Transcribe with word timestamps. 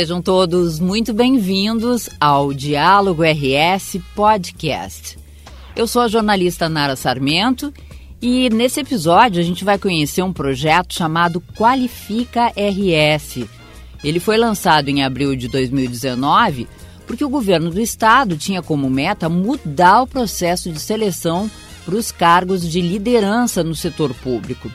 Sejam 0.00 0.22
todos 0.22 0.80
muito 0.80 1.12
bem-vindos 1.12 2.08
ao 2.18 2.54
Diálogo 2.54 3.22
RS 3.22 3.98
Podcast. 4.14 5.18
Eu 5.76 5.86
sou 5.86 6.00
a 6.00 6.08
jornalista 6.08 6.70
Nara 6.70 6.96
Sarmento 6.96 7.70
e 8.22 8.48
nesse 8.48 8.80
episódio 8.80 9.42
a 9.42 9.44
gente 9.44 9.62
vai 9.62 9.78
conhecer 9.78 10.22
um 10.22 10.32
projeto 10.32 10.94
chamado 10.94 11.42
Qualifica 11.54 12.46
RS. 12.46 13.44
Ele 14.02 14.18
foi 14.18 14.38
lançado 14.38 14.88
em 14.88 15.04
abril 15.04 15.36
de 15.36 15.48
2019 15.48 16.66
porque 17.06 17.22
o 17.22 17.28
governo 17.28 17.68
do 17.68 17.78
estado 17.78 18.38
tinha 18.38 18.62
como 18.62 18.88
meta 18.88 19.28
mudar 19.28 20.00
o 20.00 20.06
processo 20.06 20.72
de 20.72 20.80
seleção 20.80 21.50
para 21.84 21.94
os 21.94 22.10
cargos 22.10 22.66
de 22.66 22.80
liderança 22.80 23.62
no 23.62 23.74
setor 23.74 24.14
público. 24.14 24.72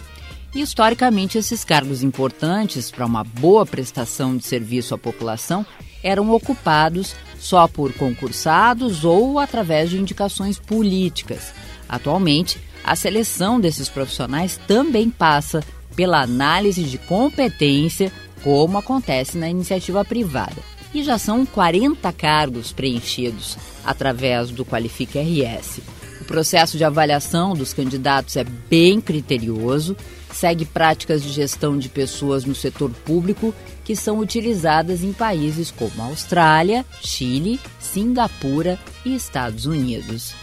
E, 0.56 0.62
historicamente, 0.62 1.38
esses 1.38 1.66
cargos 1.66 2.02
importantes 2.02 2.90
para 2.90 3.06
uma 3.06 3.26
boa 3.26 3.66
prestação 3.66 4.38
de 4.38 4.46
serviço 4.46 4.96
à 4.96 4.98
população 4.98 5.66
eram 6.02 6.32
ocupados 6.32 7.14
só 7.38 7.68
por 7.68 7.92
concursados 7.92 9.04
ou 9.04 9.38
através 9.38 9.90
de 9.90 9.98
indicações 9.98 10.58
políticas. 10.58 11.54
Atualmente, 11.90 12.58
a 12.86 12.96
seleção 12.96 13.60
desses 13.60 13.90
profissionais 13.90 14.58
também 14.66 15.10
passa 15.10 15.62
pela 15.94 16.22
análise 16.22 16.84
de 16.84 16.98
competência, 17.00 18.10
como 18.42 18.78
acontece 18.78 19.38
na 19.38 19.50
iniciativa 19.50 20.06
privada. 20.06 20.56
E 20.94 21.04
já 21.04 21.18
são 21.18 21.46
40 21.46 22.14
cargos 22.14 22.72
preenchidos 22.72 23.58
através 23.84 24.52
do 24.52 24.64
Qualifica 24.64 25.20
RS. 25.20 25.82
O 26.22 26.24
processo 26.24 26.78
de 26.78 26.86
avaliação 26.86 27.54
dos 27.54 27.74
candidatos 27.74 28.38
é 28.38 28.46
bem 28.46 29.02
criterioso 29.02 29.98
segue 30.36 30.66
práticas 30.66 31.24
de 31.24 31.30
gestão 31.30 31.78
de 31.78 31.88
pessoas 31.88 32.44
no 32.44 32.54
setor 32.54 32.92
público 32.92 33.56
que 33.86 33.96
são 33.96 34.20
utilizadas 34.20 35.02
em 35.02 35.14
países 35.14 35.72
como 35.72 36.02
Austrália, 36.02 36.86
Chile, 37.02 37.58
Singapura 37.80 38.78
e 39.06 39.16
Estados 39.16 39.66
Unidos. 39.66 40.36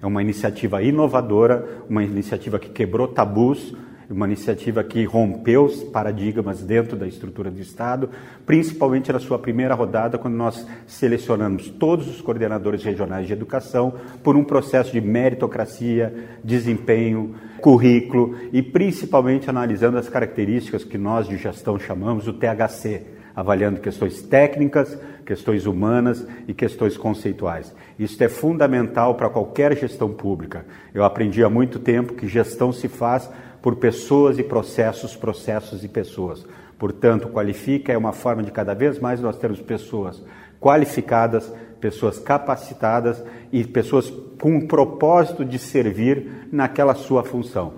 É 0.00 0.06
uma 0.06 0.22
iniciativa 0.22 0.82
inovadora, 0.82 1.82
uma 1.90 2.02
iniciativa 2.02 2.58
que 2.58 2.70
quebrou 2.70 3.08
tabus 3.08 3.74
uma 4.10 4.26
iniciativa 4.26 4.82
que 4.82 5.04
rompeu 5.04 5.64
os 5.64 5.82
paradigmas 5.84 6.62
dentro 6.62 6.96
da 6.96 7.06
estrutura 7.06 7.50
do 7.50 7.60
Estado, 7.60 8.08
principalmente 8.46 9.12
na 9.12 9.18
sua 9.18 9.38
primeira 9.38 9.74
rodada, 9.74 10.16
quando 10.16 10.34
nós 10.34 10.66
selecionamos 10.86 11.68
todos 11.68 12.08
os 12.08 12.20
coordenadores 12.20 12.82
regionais 12.82 13.26
de 13.26 13.32
educação 13.32 13.92
por 14.22 14.36
um 14.36 14.44
processo 14.44 14.92
de 14.92 15.00
meritocracia, 15.00 16.14
desempenho, 16.42 17.34
currículo 17.60 18.36
e 18.52 18.62
principalmente 18.62 19.50
analisando 19.50 19.98
as 19.98 20.08
características 20.08 20.84
que 20.84 20.96
nós 20.96 21.26
de 21.28 21.36
gestão 21.36 21.78
chamamos 21.78 22.26
o 22.26 22.32
THC, 22.32 23.02
avaliando 23.36 23.80
questões 23.80 24.22
técnicas, 24.22 24.98
questões 25.26 25.66
humanas 25.66 26.26
e 26.46 26.54
questões 26.54 26.96
conceituais. 26.96 27.74
Isso 27.98 28.22
é 28.24 28.28
fundamental 28.28 29.14
para 29.14 29.28
qualquer 29.28 29.76
gestão 29.76 30.10
pública. 30.10 30.64
Eu 30.94 31.04
aprendi 31.04 31.44
há 31.44 31.50
muito 31.50 31.78
tempo 31.78 32.14
que 32.14 32.26
gestão 32.26 32.72
se 32.72 32.88
faz 32.88 33.28
por 33.60 33.76
pessoas 33.76 34.38
e 34.38 34.42
processos, 34.42 35.16
processos 35.16 35.84
e 35.84 35.88
pessoas. 35.88 36.46
Portanto, 36.78 37.28
qualifica 37.28 37.92
é 37.92 37.98
uma 37.98 38.12
forma 38.12 38.42
de 38.42 38.50
cada 38.50 38.74
vez 38.74 38.98
mais 38.98 39.20
nós 39.20 39.36
termos 39.36 39.60
pessoas 39.60 40.22
qualificadas, 40.60 41.52
pessoas 41.80 42.18
capacitadas 42.18 43.22
e 43.52 43.64
pessoas 43.64 44.12
com 44.40 44.56
o 44.58 44.66
propósito 44.66 45.44
de 45.44 45.58
servir 45.58 46.48
naquela 46.52 46.94
sua 46.94 47.24
função. 47.24 47.74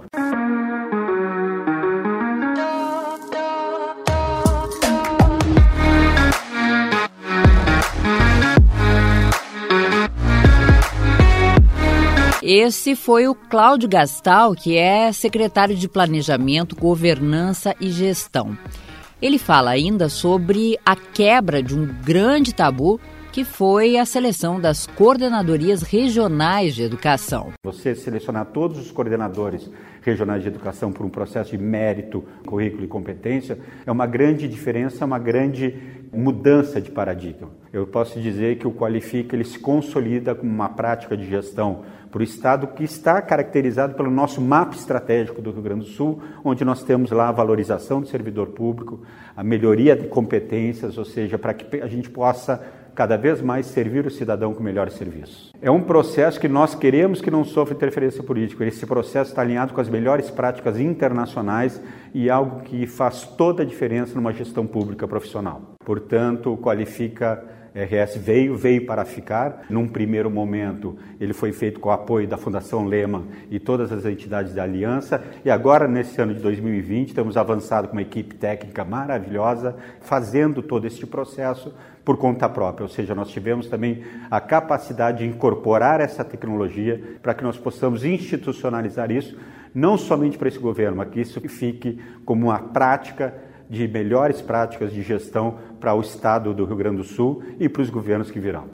Esse 12.52 12.96
foi 12.96 13.28
o 13.28 13.34
Cláudio 13.36 13.88
Gastal, 13.88 14.56
que 14.56 14.76
é 14.76 15.12
secretário 15.12 15.76
de 15.76 15.88
Planejamento, 15.88 16.74
Governança 16.74 17.76
e 17.80 17.92
Gestão. 17.92 18.58
Ele 19.22 19.38
fala 19.38 19.70
ainda 19.70 20.08
sobre 20.08 20.76
a 20.84 20.96
quebra 20.96 21.62
de 21.62 21.78
um 21.78 21.86
grande 21.86 22.52
tabu 22.52 23.00
que 23.32 23.44
foi 23.44 23.96
a 23.96 24.04
seleção 24.04 24.60
das 24.60 24.86
coordenadorias 24.86 25.82
regionais 25.82 26.74
de 26.74 26.82
educação. 26.82 27.52
Você 27.62 27.94
selecionar 27.94 28.46
todos 28.46 28.78
os 28.78 28.90
coordenadores 28.90 29.70
regionais 30.02 30.42
de 30.42 30.48
educação 30.48 30.92
por 30.92 31.06
um 31.06 31.10
processo 31.10 31.50
de 31.50 31.58
mérito, 31.58 32.24
currículo 32.44 32.84
e 32.84 32.88
competência 32.88 33.58
é 33.86 33.92
uma 33.92 34.06
grande 34.06 34.48
diferença, 34.48 35.04
uma 35.04 35.18
grande 35.18 35.76
mudança 36.12 36.80
de 36.80 36.90
paradigma. 36.90 37.50
Eu 37.72 37.86
posso 37.86 38.20
dizer 38.20 38.58
que 38.58 38.66
o 38.66 38.72
Qualifica 38.72 39.36
ele 39.36 39.44
se 39.44 39.58
consolida 39.58 40.34
como 40.34 40.50
uma 40.50 40.68
prática 40.68 41.16
de 41.16 41.24
gestão 41.28 41.84
para 42.10 42.20
o 42.20 42.24
Estado 42.24 42.66
que 42.66 42.82
está 42.82 43.22
caracterizado 43.22 43.94
pelo 43.94 44.10
nosso 44.10 44.40
mapa 44.40 44.74
estratégico 44.74 45.40
do 45.40 45.52
Rio 45.52 45.62
Grande 45.62 45.84
do 45.84 45.90
Sul, 45.90 46.20
onde 46.44 46.64
nós 46.64 46.82
temos 46.82 47.12
lá 47.12 47.28
a 47.28 47.32
valorização 47.32 48.00
do 48.00 48.08
servidor 48.08 48.48
público, 48.48 49.02
a 49.36 49.44
melhoria 49.44 49.94
de 49.94 50.08
competências, 50.08 50.98
ou 50.98 51.04
seja, 51.04 51.38
para 51.38 51.54
que 51.54 51.80
a 51.80 51.86
gente 51.86 52.10
possa 52.10 52.60
cada 52.94 53.16
vez 53.16 53.40
mais 53.40 53.66
servir 53.66 54.06
o 54.06 54.10
cidadão 54.10 54.54
com 54.54 54.62
melhores 54.62 54.94
serviços. 54.94 55.50
É 55.60 55.70
um 55.70 55.82
processo 55.82 56.40
que 56.40 56.48
nós 56.48 56.74
queremos 56.74 57.20
que 57.20 57.30
não 57.30 57.44
sofra 57.44 57.74
interferência 57.74 58.22
política. 58.22 58.64
Esse 58.64 58.86
processo 58.86 59.30
está 59.30 59.42
alinhado 59.42 59.72
com 59.72 59.80
as 59.80 59.88
melhores 59.88 60.30
práticas 60.30 60.78
internacionais 60.78 61.80
e 62.14 62.30
algo 62.30 62.60
que 62.62 62.86
faz 62.86 63.24
toda 63.24 63.62
a 63.62 63.66
diferença 63.66 64.14
numa 64.14 64.32
gestão 64.32 64.66
pública 64.66 65.06
profissional. 65.06 65.74
Portanto, 65.84 66.56
qualifica 66.56 67.42
RS 67.74 68.16
veio, 68.16 68.56
veio 68.56 68.84
para 68.84 69.04
ficar. 69.04 69.66
Num 69.70 69.86
primeiro 69.86 70.30
momento, 70.30 70.98
ele 71.20 71.32
foi 71.32 71.52
feito 71.52 71.78
com 71.78 71.88
o 71.88 71.92
apoio 71.92 72.26
da 72.26 72.36
Fundação 72.36 72.84
Lehman 72.84 73.26
e 73.50 73.60
todas 73.60 73.92
as 73.92 74.04
entidades 74.04 74.54
da 74.54 74.62
aliança. 74.62 75.22
E 75.44 75.50
agora, 75.50 75.86
nesse 75.86 76.20
ano 76.20 76.34
de 76.34 76.40
2020, 76.40 77.14
temos 77.14 77.36
avançado 77.36 77.88
com 77.88 77.92
uma 77.94 78.02
equipe 78.02 78.34
técnica 78.34 78.84
maravilhosa, 78.84 79.76
fazendo 80.00 80.62
todo 80.62 80.86
este 80.86 81.06
processo 81.06 81.72
por 82.04 82.16
conta 82.16 82.48
própria. 82.48 82.84
Ou 82.84 82.88
seja, 82.88 83.14
nós 83.14 83.30
tivemos 83.30 83.68
também 83.68 84.02
a 84.30 84.40
capacidade 84.40 85.18
de 85.18 85.26
incorporar 85.26 86.00
essa 86.00 86.24
tecnologia 86.24 87.18
para 87.22 87.34
que 87.34 87.44
nós 87.44 87.56
possamos 87.56 88.04
institucionalizar 88.04 89.10
isso, 89.10 89.38
não 89.72 89.96
somente 89.96 90.36
para 90.36 90.48
esse 90.48 90.58
governo, 90.58 90.96
mas 90.96 91.10
que 91.10 91.20
isso 91.20 91.40
fique 91.48 92.00
como 92.24 92.46
uma 92.46 92.58
prática 92.58 93.32
de 93.70 93.86
melhores 93.86 94.42
práticas 94.42 94.92
de 94.92 95.00
gestão 95.00 95.58
para 95.78 95.94
o 95.94 96.00
Estado 96.00 96.52
do 96.52 96.64
Rio 96.64 96.76
Grande 96.76 96.96
do 96.96 97.04
Sul 97.04 97.40
e 97.60 97.68
para 97.68 97.82
os 97.82 97.88
governos 97.88 98.30
que 98.30 98.40
virão. 98.40 98.64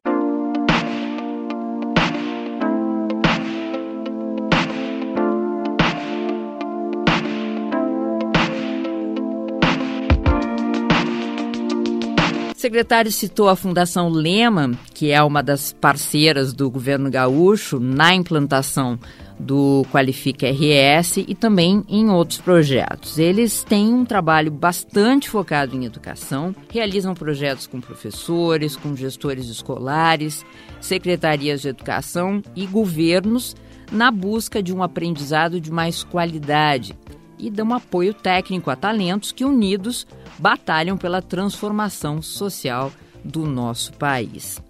O 12.50 12.58
secretário 12.58 13.12
citou 13.12 13.48
a 13.48 13.54
Fundação 13.54 14.08
Lema, 14.08 14.72
que 14.92 15.12
é 15.12 15.22
uma 15.22 15.40
das 15.42 15.72
parceiras 15.72 16.52
do 16.52 16.68
governo 16.68 17.10
gaúcho 17.10 17.78
na 17.78 18.12
implantação 18.12 18.98
do 19.38 19.84
Qualifica 19.92 20.46
RS 20.48 21.18
e 21.18 21.34
também 21.34 21.84
em 21.88 22.08
outros 22.08 22.38
projetos. 22.38 23.18
Eles 23.18 23.62
têm 23.62 23.92
um 23.92 24.04
trabalho 24.04 24.50
bastante 24.50 25.28
focado 25.28 25.76
em 25.76 25.84
educação, 25.84 26.54
realizam 26.70 27.14
projetos 27.14 27.66
com 27.66 27.80
professores, 27.80 28.76
com 28.76 28.96
gestores 28.96 29.46
escolares, 29.48 30.44
secretarias 30.80 31.60
de 31.60 31.68
educação 31.68 32.42
e 32.54 32.66
governos 32.66 33.54
na 33.90 34.10
busca 34.10 34.62
de 34.62 34.74
um 34.74 34.82
aprendizado 34.82 35.60
de 35.60 35.70
mais 35.70 36.02
qualidade 36.02 36.96
e 37.38 37.50
dão 37.50 37.74
apoio 37.74 38.14
técnico 38.14 38.70
a 38.70 38.76
talentos 38.76 39.30
que 39.32 39.44
unidos 39.44 40.06
batalham 40.38 40.96
pela 40.96 41.22
transformação 41.22 42.22
social 42.22 42.90
do 43.22 43.44
nosso 43.44 43.92
país. 43.94 44.60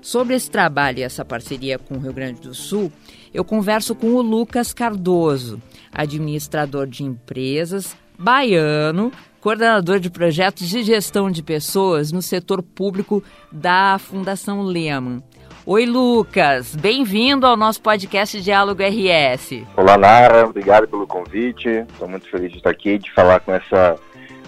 Sobre 0.00 0.34
esse 0.34 0.50
trabalho 0.50 0.98
e 0.98 1.02
essa 1.02 1.24
parceria 1.24 1.78
com 1.78 1.94
o 1.94 1.98
Rio 1.98 2.12
Grande 2.12 2.40
do 2.40 2.54
Sul, 2.54 2.92
eu 3.38 3.44
converso 3.44 3.94
com 3.94 4.14
o 4.14 4.20
Lucas 4.20 4.72
Cardoso, 4.72 5.62
administrador 5.92 6.88
de 6.88 7.04
empresas, 7.04 7.96
baiano, 8.18 9.12
coordenador 9.40 10.00
de 10.00 10.10
projetos 10.10 10.68
de 10.68 10.82
gestão 10.82 11.30
de 11.30 11.40
pessoas 11.40 12.10
no 12.10 12.20
setor 12.20 12.64
público 12.64 13.22
da 13.52 13.96
Fundação 14.00 14.62
Lehman. 14.62 15.22
Oi, 15.64 15.86
Lucas, 15.86 16.74
bem-vindo 16.74 17.46
ao 17.46 17.56
nosso 17.56 17.80
podcast 17.80 18.42
Diálogo 18.42 18.82
RS. 18.82 19.62
Olá, 19.76 19.96
Nara, 19.96 20.48
obrigado 20.48 20.88
pelo 20.88 21.06
convite. 21.06 21.68
Estou 21.68 22.08
muito 22.08 22.28
feliz 22.28 22.50
de 22.50 22.56
estar 22.56 22.70
aqui, 22.70 22.98
de 22.98 23.12
falar 23.12 23.38
com 23.38 23.54
essa 23.54 23.94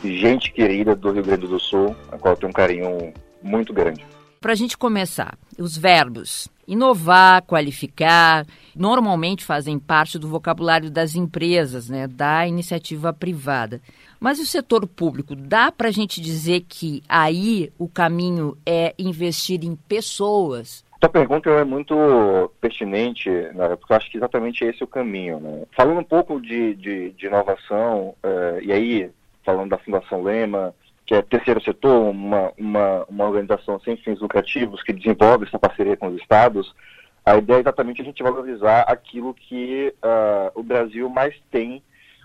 gente 0.03 0.51
querida 0.51 0.97
do 0.97 1.13
Rio 1.13 1.23
Grande 1.23 1.47
do 1.47 1.61
Sul, 1.61 1.95
a 2.11 2.19
qual 2.19 2.35
eu 2.35 2.39
tenho 2.39 2.51
um 2.51 2.53
carinho 2.53 3.15
muito 3.41 3.73
grande. 3.73 4.05
Para 4.41 4.53
a 4.53 4.57
gente 4.57 4.77
começar, 4.79 5.39
os 5.63 5.77
verbos 5.77 6.49
inovar, 6.71 7.43
qualificar, 7.43 8.47
normalmente 8.77 9.45
fazem 9.45 9.77
parte 9.77 10.21
do 10.21 10.29
vocabulário 10.29 10.89
das 10.89 11.17
empresas, 11.17 11.91
né, 11.91 12.07
da 12.07 12.47
iniciativa 12.47 13.13
privada. 13.13 13.81
Mas 14.21 14.39
o 14.39 14.47
setor 14.47 14.87
público, 14.87 15.35
dá 15.35 15.73
para 15.73 15.89
a 15.89 15.91
gente 15.91 16.21
dizer 16.21 16.65
que 16.69 17.03
aí 17.09 17.73
o 17.77 17.89
caminho 17.89 18.57
é 18.65 18.95
investir 18.97 19.65
em 19.65 19.75
pessoas? 19.75 20.85
Sua 21.01 21.09
pergunta 21.09 21.51
é 21.51 21.65
muito 21.65 22.53
pertinente, 22.61 23.29
né, 23.29 23.75
porque 23.75 23.93
eu 23.93 23.97
acho 23.97 24.11
que 24.11 24.19
exatamente 24.19 24.65
esse 24.65 24.81
é 24.81 24.85
o 24.85 24.89
caminho. 24.89 25.41
Né? 25.41 25.65
Falando 25.77 25.99
um 25.99 26.05
pouco 26.05 26.41
de, 26.41 26.75
de, 26.77 27.11
de 27.11 27.27
inovação, 27.27 28.15
é, 28.23 28.61
e 28.63 28.73
aí 28.73 29.11
falando 29.43 29.71
da 29.71 29.79
Fundação 29.79 30.23
Lema, 30.23 30.73
que 31.11 31.15
é 31.17 31.23
terceiro 31.23 31.61
setor, 31.61 32.09
uma, 32.11 32.53
uma, 32.57 33.05
uma 33.09 33.25
organização 33.25 33.81
sem 33.81 33.97
fins 33.97 34.21
lucrativos 34.21 34.81
que 34.81 34.93
desenvolve 34.93 35.45
essa 35.45 35.59
parceria 35.59 35.97
com 35.97 36.07
os 36.07 36.15
estados, 36.21 36.73
a 37.27 37.37
ideia 37.37 37.57
é 37.57 37.61
exatamente 37.63 38.01
a 38.01 38.05
gente 38.05 38.23
valorizar 38.23 38.83
aquilo 38.83 39.35
que 39.35 39.93
uh, 40.05 40.53
o 40.55 40.63
Brasil 40.63 41.09
mais 41.09 41.35
tem 41.51 41.83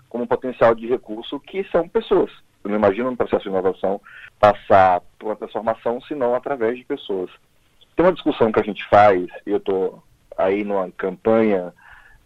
como 0.08 0.24
potencial 0.24 0.72
de 0.72 0.86
recurso, 0.86 1.40
que 1.40 1.64
são 1.72 1.88
pessoas. 1.88 2.30
Eu 2.62 2.70
não 2.70 2.76
imagino 2.76 3.10
um 3.10 3.16
processo 3.16 3.42
de 3.42 3.48
inovação 3.48 4.00
passar 4.38 5.02
por 5.18 5.30
uma 5.30 5.36
transformação, 5.36 6.00
senão 6.02 6.36
através 6.36 6.78
de 6.78 6.84
pessoas. 6.84 7.28
Tem 7.96 8.06
uma 8.06 8.12
discussão 8.12 8.52
que 8.52 8.60
a 8.60 8.64
gente 8.64 8.88
faz, 8.88 9.26
e 9.44 9.50
eu 9.50 9.56
estou 9.56 10.00
aí 10.38 10.62
numa 10.62 10.92
campanha 10.92 11.74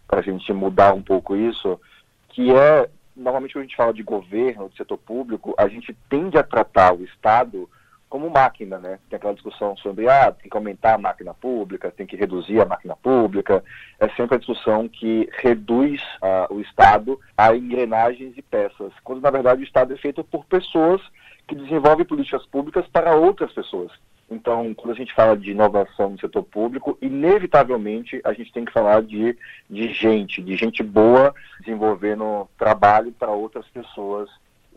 para 0.07 0.19
a 0.19 0.23
gente 0.23 0.53
mudar 0.53 0.93
um 0.93 1.01
pouco 1.01 1.35
isso, 1.35 1.81
que 2.29 2.51
é, 2.53 2.87
normalmente 3.15 3.53
quando 3.53 3.63
a 3.63 3.67
gente 3.67 3.75
fala 3.75 3.93
de 3.93 4.03
governo, 4.03 4.69
de 4.69 4.77
setor 4.77 4.97
público, 4.97 5.53
a 5.57 5.67
gente 5.67 5.95
tende 6.09 6.37
a 6.37 6.43
tratar 6.43 6.93
o 6.93 7.03
Estado 7.03 7.69
como 8.11 8.29
máquina, 8.29 8.77
né? 8.77 8.99
Tem 9.09 9.15
aquela 9.15 9.33
discussão 9.33 9.75
sobre, 9.77 10.09
ah, 10.09 10.33
tem 10.33 10.49
que 10.49 10.57
aumentar 10.57 10.95
a 10.95 10.97
máquina 10.97 11.33
pública, 11.33 11.89
tem 11.89 12.05
que 12.05 12.17
reduzir 12.17 12.59
a 12.59 12.65
máquina 12.65 12.93
pública. 12.93 13.63
É 13.97 14.09
sempre 14.09 14.35
a 14.35 14.37
discussão 14.37 14.89
que 14.89 15.29
reduz 15.41 16.01
uh, 16.21 16.53
o 16.53 16.59
Estado 16.59 17.17
a 17.37 17.55
engrenagens 17.55 18.37
e 18.37 18.41
peças, 18.41 18.91
quando 19.01 19.21
na 19.21 19.31
verdade 19.31 19.61
o 19.61 19.63
Estado 19.63 19.93
é 19.93 19.97
feito 19.97 20.25
por 20.25 20.45
pessoas 20.45 21.01
que 21.47 21.55
desenvolvem 21.55 22.05
políticas 22.05 22.45
públicas 22.47 22.85
para 22.87 23.15
outras 23.15 23.53
pessoas. 23.53 23.91
Então, 24.31 24.73
quando 24.73 24.93
a 24.93 24.97
gente 24.97 25.13
fala 25.13 25.35
de 25.35 25.51
inovação 25.51 26.11
no 26.11 26.19
setor 26.19 26.43
público, 26.43 26.97
inevitavelmente 27.01 28.21
a 28.23 28.31
gente 28.31 28.53
tem 28.53 28.63
que 28.63 28.71
falar 28.71 29.01
de, 29.01 29.37
de 29.69 29.93
gente, 29.93 30.41
de 30.41 30.55
gente 30.55 30.81
boa 30.81 31.35
desenvolvendo 31.59 32.47
trabalho 32.57 33.11
para 33.11 33.29
outras 33.29 33.67
pessoas 33.67 34.29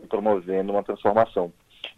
e 0.03 0.05
promovendo 0.05 0.73
uma 0.73 0.83
transformação. 0.83 1.53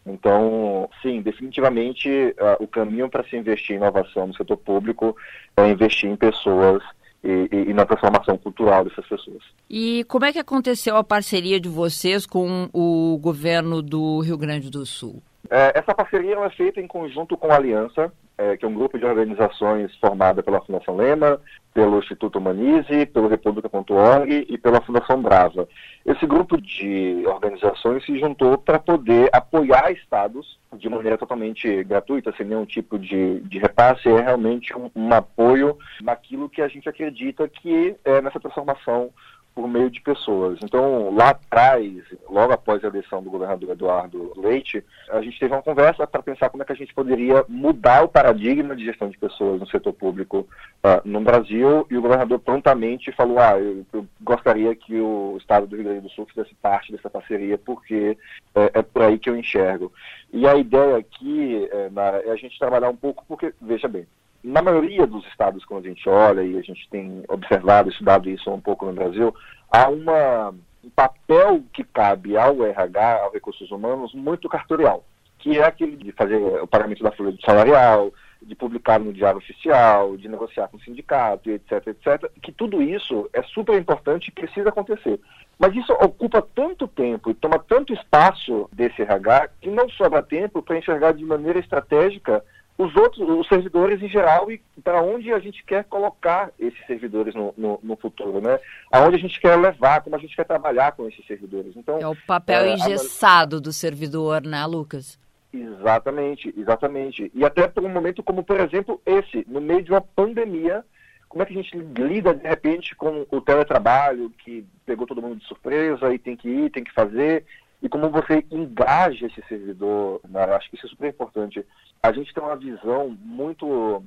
Então, 0.05 0.87
sim, 1.01 1.21
definitivamente 1.21 2.07
uh, 2.09 2.63
o 2.63 2.67
caminho 2.67 3.09
para 3.09 3.23
se 3.23 3.35
investir 3.35 3.75
em 3.75 3.79
inovação 3.79 4.27
no 4.27 4.35
setor 4.35 4.57
público 4.57 5.17
é 5.57 5.67
investir 5.67 6.09
em 6.09 6.15
pessoas 6.15 6.83
e, 7.23 7.49
e, 7.51 7.69
e, 7.69 7.73
na 7.73 7.85
transformação 7.85 8.37
cultural 8.37 8.83
dessas 8.85 9.05
pessoas. 9.07 9.43
E 9.67 10.03
como 10.03 10.25
é 10.25 10.31
que 10.31 10.39
aconteceu 10.39 10.95
a 10.95 11.03
parceria 11.03 11.59
de 11.59 11.67
vocês 11.67 12.25
com 12.27 12.69
o 12.71 13.17
governo 13.17 13.81
do 13.81 14.19
Rio 14.19 14.37
Grande 14.37 14.69
do 14.69 14.85
Sul? 14.85 15.23
É, 15.49 15.79
essa 15.79 15.93
parceria 15.93 16.35
é 16.35 16.49
feita 16.49 16.79
em 16.79 16.87
conjunto 16.87 17.37
com 17.37 17.51
a 17.51 17.55
Aliança, 17.55 18.11
é, 18.37 18.55
que 18.55 18.65
é 18.65 18.67
um 18.67 18.73
grupo 18.73 18.99
de 18.99 19.05
organizações 19.05 19.95
formada 19.97 20.43
pela 20.43 20.61
Fundação 20.61 20.95
Lema, 20.95 21.39
pelo 21.73 21.99
Instituto 21.99 22.37
Humanize, 22.37 23.05
pelo 23.07 23.27
República.org 23.27 24.45
e 24.49 24.57
pela 24.57 24.81
Fundação 24.81 25.21
Brava. 25.21 25.67
Esse 26.05 26.25
grupo 26.25 26.59
de 26.59 27.23
organizações 27.25 28.05
se 28.05 28.19
juntou 28.19 28.57
para 28.57 28.79
poder 28.79 29.29
apoiar 29.31 29.91
estados 29.91 30.59
de 30.75 30.89
maneira 30.89 31.17
totalmente 31.17 31.83
gratuita, 31.83 32.33
sem 32.35 32.45
nenhum 32.45 32.65
tipo 32.65 32.99
de, 32.99 33.39
de 33.41 33.57
repasse, 33.57 34.07
é 34.09 34.21
realmente 34.21 34.75
um, 34.77 34.91
um 34.95 35.13
apoio 35.13 35.77
naquilo 36.01 36.49
que 36.49 36.61
a 36.61 36.67
gente 36.67 36.89
acredita 36.89 37.47
que 37.47 37.95
é 38.03 38.21
nessa 38.21 38.39
transformação 38.39 39.09
por 39.57 39.67
meio 39.67 39.89
de 39.89 39.99
pessoas. 40.01 40.59
Então, 40.63 41.09
lá 41.15 41.29
atrás, 41.29 41.91
logo 42.29 42.53
após 42.53 42.83
a 42.83 42.89
eleição 42.89 43.23
do 43.23 43.31
governador 43.31 43.71
Eduardo 43.71 44.31
Leite, 44.37 44.85
a 45.09 45.19
gente 45.19 45.39
teve 45.39 45.51
uma 45.51 45.63
conversa 45.63 46.05
para 46.05 46.21
pensar 46.21 46.51
como 46.51 46.61
é 46.61 46.65
que 46.67 46.73
a 46.73 46.75
gente 46.75 46.93
poderia 46.93 47.43
mudar 47.49 48.03
o 48.03 48.07
paradigma 48.07 48.75
de 48.75 48.85
gestão 48.85 49.09
de 49.09 49.17
pessoas 49.17 49.59
no 49.59 49.67
setor 49.67 49.93
público 49.93 50.47
uh, 50.83 51.01
no 51.03 51.21
Brasil, 51.21 51.87
e 51.89 51.97
o 51.97 52.01
governador 52.03 52.37
prontamente 52.37 53.11
falou, 53.13 53.39
ah, 53.39 53.57
eu, 53.59 53.83
eu, 53.91 54.05
gostaria 54.21 54.75
que 54.75 55.01
o 55.01 55.35
Estado 55.39 55.65
do 55.65 55.75
Rio 55.75 55.85
Grande 55.85 56.01
do 56.01 56.09
Sul 56.09 56.27
fizesse 56.27 56.53
parte 56.61 56.91
dessa 56.91 57.09
parceria, 57.09 57.57
porque 57.57 58.15
é, 58.53 58.71
é 58.75 58.81
por 58.83 59.01
aí 59.01 59.17
que 59.17 59.27
eu 59.27 59.35
enxergo. 59.35 59.91
E 60.31 60.45
a 60.45 60.55
ideia 60.55 60.97
aqui, 60.97 61.67
é, 61.71 61.89
é 62.27 62.31
a 62.31 62.35
gente 62.35 62.59
trabalhar 62.59 62.89
um 62.89 62.95
pouco, 62.95 63.25
porque, 63.27 63.51
veja 63.59 63.87
bem, 63.87 64.05
na 64.47 64.61
maioria 64.61 65.05
dos 65.05 65.25
estados, 65.27 65.65
quando 65.65 65.85
a 65.85 65.89
gente 65.89 66.07
olha, 66.07 66.41
e 66.41 66.57
a 66.57 66.61
gente 66.61 66.87
tem 66.89 67.21
observado, 67.27 67.89
estudado 67.89 68.29
isso 68.29 68.49
um 68.49 68.61
pouco 68.61 68.85
no 68.85 68.93
Brasil, 68.93 69.35
há 69.69 69.89
uma, 69.89 70.53
um 70.83 70.89
papel 70.89 71.61
que 71.73 71.83
cabe 71.83 72.37
ao 72.37 72.63
RH, 72.63 73.23
ao 73.23 73.31
Recursos 73.33 73.69
Humanos, 73.71 74.13
muito 74.13 74.47
cartorial, 74.47 75.03
que 75.37 75.59
é 75.59 75.65
aquele 75.65 75.97
de 75.97 76.13
fazer 76.13 76.37
o 76.37 76.65
pagamento 76.65 77.03
da 77.03 77.11
folha 77.11 77.35
salarial, 77.45 78.13
de 78.41 78.55
publicar 78.55 78.99
no 78.99 79.11
diário 79.11 79.39
oficial, 79.39 80.15
de 80.15 80.29
negociar 80.29 80.69
com 80.69 80.77
o 80.77 80.81
sindicato, 80.81 81.49
etc, 81.49 81.87
etc, 81.87 82.31
que 82.41 82.51
tudo 82.51 82.81
isso 82.81 83.29
é 83.33 83.43
super 83.43 83.77
importante 83.77 84.29
e 84.29 84.31
precisa 84.31 84.69
acontecer. 84.69 85.19
Mas 85.59 85.75
isso 85.75 85.91
ocupa 85.93 86.41
tanto 86.41 86.87
tempo 86.87 87.31
e 87.31 87.33
toma 87.33 87.59
tanto 87.59 87.93
espaço 87.93 88.69
desse 88.71 89.01
RH 89.01 89.49
que 89.59 89.69
não 89.69 89.89
sobra 89.89 90.23
tempo 90.23 90.61
para 90.61 90.77
enxergar 90.77 91.13
de 91.13 91.25
maneira 91.25 91.59
estratégica 91.59 92.43
os 92.77 92.95
outros, 92.95 93.27
os 93.27 93.47
servidores 93.47 94.01
em 94.01 94.07
geral 94.07 94.51
e 94.51 94.61
para 94.83 95.01
onde 95.01 95.33
a 95.33 95.39
gente 95.39 95.63
quer 95.63 95.83
colocar 95.85 96.51
esses 96.59 96.85
servidores 96.85 97.33
no, 97.33 97.53
no, 97.57 97.79
no, 97.81 97.95
futuro, 97.95 98.39
né? 98.39 98.59
Aonde 98.91 99.15
a 99.15 99.19
gente 99.19 99.39
quer 99.41 99.55
levar, 99.55 100.01
como 100.01 100.15
a 100.15 100.19
gente 100.19 100.35
quer 100.35 100.45
trabalhar 100.45 100.91
com 100.91 101.07
esses 101.07 101.25
servidores. 101.25 101.75
Então 101.75 101.97
é 101.97 102.07
o 102.07 102.15
papel 102.27 102.61
é, 102.61 102.73
engessado 102.73 103.57
a... 103.57 103.59
do 103.59 103.73
servidor, 103.73 104.45
né, 104.45 104.63
Lucas? 104.65 105.19
Exatamente, 105.51 106.53
exatamente. 106.55 107.31
E 107.33 107.43
até 107.43 107.67
por 107.67 107.83
um 107.83 107.89
momento 107.89 108.21
como, 108.21 108.43
por 108.43 108.59
exemplo, 108.59 109.01
esse, 109.05 109.43
no 109.49 109.59
meio 109.59 109.81
de 109.81 109.91
uma 109.91 110.01
pandemia, 110.01 110.85
como 111.27 111.41
é 111.41 111.45
que 111.47 111.53
a 111.53 111.61
gente 111.61 111.75
lida 111.77 112.35
de 112.35 112.47
repente 112.47 112.95
com 112.95 113.25
o 113.31 113.41
teletrabalho 113.41 114.29
que 114.43 114.63
pegou 114.85 115.07
todo 115.07 115.21
mundo 115.21 115.37
de 115.37 115.45
surpresa 115.45 116.13
e 116.13 116.19
tem 116.19 116.35
que 116.35 116.47
ir, 116.47 116.69
tem 116.69 116.83
que 116.83 116.93
fazer 116.93 117.43
e 117.81 117.87
como 117.89 118.09
você 118.09 118.45
engaja 118.51 119.27
esse 119.27 119.41
servidor. 119.47 120.21
Né? 120.27 120.43
Acho 120.43 120.69
que 120.69 120.75
isso 120.75 120.87
é 120.87 120.89
super 120.89 121.09
importante. 121.09 121.65
A 122.01 122.11
gente 122.11 122.33
tem 122.33 122.43
uma 122.43 122.55
visão 122.55 123.15
muito 123.21 124.03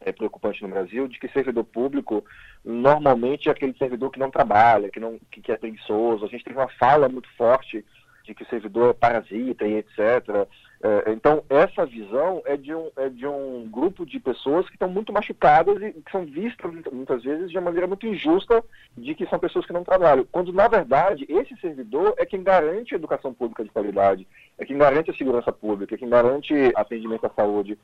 é, 0.00 0.12
preocupante 0.12 0.62
no 0.62 0.68
Brasil 0.68 1.08
de 1.08 1.18
que 1.18 1.28
servidor 1.28 1.64
público 1.64 2.24
normalmente 2.64 3.48
é 3.48 3.52
aquele 3.52 3.74
servidor 3.76 4.10
que 4.10 4.18
não 4.18 4.30
trabalha, 4.30 4.90
que, 4.90 5.00
não, 5.00 5.18
que, 5.30 5.40
que 5.40 5.52
é 5.52 5.56
preguiçoso. 5.56 6.24
A 6.24 6.28
gente 6.28 6.44
tem 6.44 6.54
uma 6.54 6.68
fala 6.68 7.08
muito 7.08 7.28
forte 7.36 7.84
de 8.24 8.34
que 8.34 8.42
o 8.42 8.48
servidor 8.48 8.90
é 8.90 8.94
parasita 8.94 9.66
e 9.66 9.76
etc. 9.76 10.48
É, 10.86 11.12
então, 11.12 11.42
essa 11.48 11.86
visão 11.86 12.42
é 12.44 12.58
de, 12.58 12.74
um, 12.74 12.90
é 12.96 13.08
de 13.08 13.26
um 13.26 13.66
grupo 13.70 14.04
de 14.04 14.20
pessoas 14.20 14.66
que 14.66 14.74
estão 14.74 14.86
muito 14.86 15.14
machucadas 15.14 15.80
e 15.80 15.92
que 15.92 16.12
são 16.12 16.26
vistas 16.26 16.70
muitas 16.92 17.22
vezes 17.22 17.50
de 17.50 17.56
uma 17.56 17.64
maneira 17.64 17.86
muito 17.86 18.06
injusta 18.06 18.62
de 18.94 19.14
que 19.14 19.26
são 19.28 19.38
pessoas 19.38 19.64
que 19.64 19.72
não 19.72 19.82
trabalham. 19.82 20.26
Quando, 20.30 20.52
na 20.52 20.68
verdade, 20.68 21.24
esse 21.26 21.56
servidor 21.56 22.12
é 22.18 22.26
quem 22.26 22.42
garante 22.42 22.92
a 22.92 22.98
educação 22.98 23.32
pública 23.32 23.64
de 23.64 23.70
qualidade, 23.70 24.28
é 24.58 24.66
quem 24.66 24.76
garante 24.76 25.10
a 25.10 25.14
segurança 25.14 25.50
pública, 25.50 25.94
é 25.94 25.98
quem 25.98 26.10
garante 26.10 26.52
atendimento 26.76 27.24
à 27.24 27.30
saúde. 27.30 27.78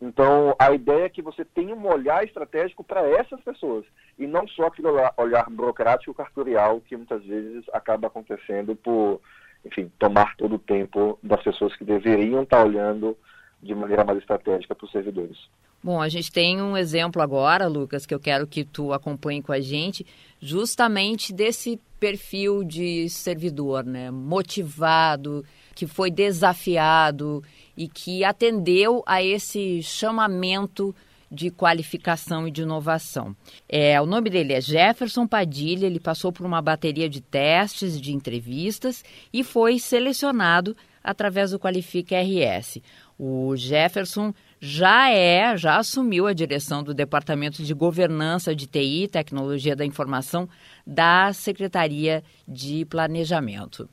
Então, 0.00 0.54
a 0.56 0.72
ideia 0.72 1.06
é 1.06 1.08
que 1.08 1.22
você 1.22 1.44
tenha 1.44 1.74
um 1.74 1.88
olhar 1.88 2.22
estratégico 2.22 2.84
para 2.84 3.04
essas 3.04 3.40
pessoas 3.40 3.84
e 4.16 4.28
não 4.28 4.46
só 4.46 4.66
aquele 4.66 4.86
olhar 5.16 5.50
burocrático 5.50 6.14
cartorial 6.14 6.80
que 6.82 6.96
muitas 6.96 7.24
vezes 7.24 7.64
acaba 7.72 8.06
acontecendo 8.06 8.76
por 8.76 9.20
enfim, 9.64 9.90
tomar 9.98 10.36
todo 10.36 10.56
o 10.56 10.58
tempo 10.58 11.18
das 11.22 11.42
pessoas 11.42 11.74
que 11.76 11.84
deveriam 11.84 12.42
estar 12.42 12.64
olhando 12.64 13.16
de 13.62 13.74
maneira 13.74 14.04
mais 14.04 14.18
estratégica 14.18 14.74
para 14.74 14.84
os 14.84 14.92
servidores. 14.92 15.38
Bom, 15.82 16.00
a 16.00 16.08
gente 16.08 16.32
tem 16.32 16.62
um 16.62 16.76
exemplo 16.76 17.20
agora, 17.20 17.66
Lucas, 17.66 18.06
que 18.06 18.14
eu 18.14 18.20
quero 18.20 18.46
que 18.46 18.64
tu 18.64 18.92
acompanhe 18.92 19.42
com 19.42 19.52
a 19.52 19.60
gente, 19.60 20.06
justamente 20.40 21.32
desse 21.32 21.78
perfil 22.00 22.64
de 22.64 23.08
servidor, 23.10 23.84
né? 23.84 24.10
Motivado, 24.10 25.44
que 25.74 25.86
foi 25.86 26.10
desafiado 26.10 27.42
e 27.76 27.86
que 27.86 28.24
atendeu 28.24 29.02
a 29.06 29.22
esse 29.22 29.82
chamamento 29.82 30.94
de 31.34 31.50
qualificação 31.50 32.46
e 32.46 32.50
de 32.50 32.62
inovação. 32.62 33.34
É, 33.68 34.00
o 34.00 34.06
nome 34.06 34.30
dele 34.30 34.52
é 34.52 34.60
Jefferson 34.60 35.26
Padilha, 35.26 35.86
ele 35.86 36.00
passou 36.00 36.32
por 36.32 36.46
uma 36.46 36.62
bateria 36.62 37.08
de 37.08 37.20
testes, 37.20 38.00
de 38.00 38.12
entrevistas 38.12 39.04
e 39.32 39.42
foi 39.42 39.78
selecionado 39.78 40.76
através 41.02 41.50
do 41.50 41.58
Qualifica 41.58 42.16
RS. 42.18 42.78
O 43.18 43.54
Jefferson 43.56 44.32
já 44.58 45.10
é, 45.10 45.56
já 45.56 45.76
assumiu 45.76 46.26
a 46.26 46.32
direção 46.32 46.82
do 46.82 46.94
Departamento 46.94 47.62
de 47.62 47.74
Governança 47.74 48.54
de 48.54 48.66
TI, 48.66 49.08
Tecnologia 49.08 49.76
da 49.76 49.84
Informação, 49.84 50.48
da 50.86 51.32
Secretaria 51.32 52.24
de 52.48 52.84
Planejamento. 52.86 53.88